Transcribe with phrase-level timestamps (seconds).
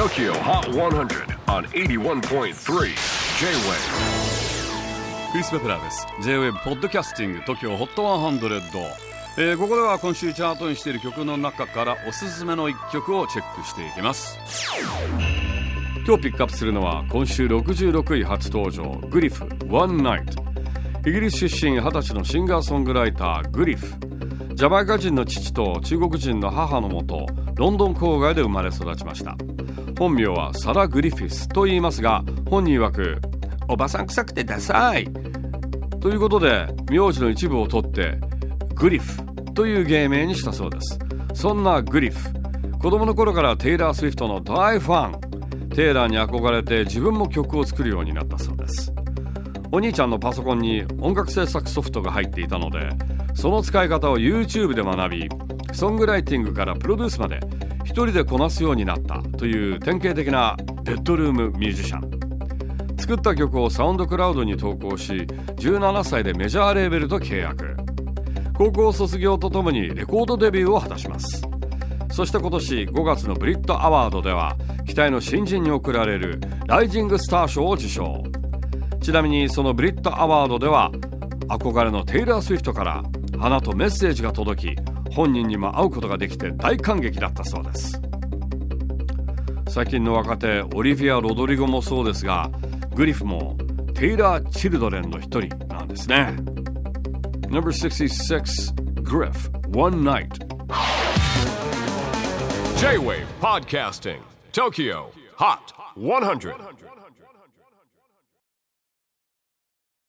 [0.00, 2.52] TOKYO HOT 100 on 81.3 J-WAVE.
[5.30, 6.06] クリス・ベプラーです。
[6.22, 8.82] J-WAVE ポッドキャスティング TOKYO HOT 100、
[9.36, 14.38] えー、ここでは今週チャートにしている曲の中からおすすめの一曲をチェックしていきます。
[16.06, 20.32] 今日ピックアップするのは今週66位初登場グリフ One Night
[21.06, 23.86] イギリス出身20歳のシンガーソングライターグリフ。
[24.54, 29.36] ジャマイカ人の父と中国人の母のもとロンドン郊外で生まれ育ちました。
[30.00, 33.20] 本名はサラ・グリフィスと言いますが本人曰く
[33.68, 35.06] 「おばさん臭くてダサい」
[36.00, 38.18] ということで名字の一部を取って
[38.74, 40.98] グリフという芸名にしたそうです。
[41.34, 42.30] そんなグリフ
[42.78, 45.20] 子供の頃からテイラー・スウィフトの大ファン。
[45.68, 48.94] テイラーに憧れて自分も曲を作るようになったそうです。
[49.70, 52.88] お兄ちゃんのパソコンに音楽制作ソフトが入っていたので
[53.34, 55.28] その使い方を YouTube で学び
[55.72, 57.38] ソングライティングからプロデュースまで
[57.90, 62.20] 一人でこなすようになったという典型的なベッドルームミュージシャン
[62.96, 65.12] 作った曲をサウンドクラウドに投稿し
[65.56, 67.76] 17歳でメジャーレーベルと契約。
[68.56, 71.42] 高校卒業とともにレコードデビューを果たします。
[72.12, 78.22] そして今年5月のブリットアワードでは期待の新人に贈られるライジングスター賞を受賞。
[79.02, 80.92] ちなみにそのブリットアワードでは
[81.48, 83.02] 憧れのテイラー・スウィフトから
[83.36, 88.00] 花とメッセージが届き本人にも会うことができて大感激だったそうです。
[89.68, 92.50] 最近の若手オリビア・ロドリゴもそうですが
[92.94, 93.56] グリフも
[93.94, 96.34] テイラー・チルドレンの一人なんですね。
[97.48, 100.28] No.66 Griff One Night.
[102.78, 104.20] J-WAVE PODCASTING
[104.52, 105.58] TOKYO HOT
[105.96, 106.54] 100